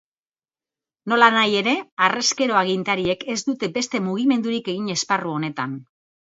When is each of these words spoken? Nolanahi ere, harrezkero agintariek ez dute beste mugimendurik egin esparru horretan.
Nolanahi 1.11 1.57
ere, 1.59 1.75
harrezkero 2.07 2.57
agintariek 2.61 3.27
ez 3.35 3.37
dute 3.51 3.69
beste 3.77 4.03
mugimendurik 4.07 4.73
egin 4.75 4.91
esparru 4.97 5.37
horretan. 5.37 5.79